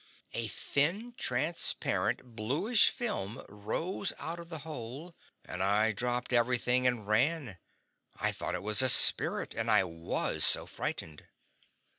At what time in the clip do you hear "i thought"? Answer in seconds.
8.15-8.55